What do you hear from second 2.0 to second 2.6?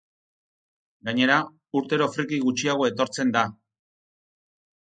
friki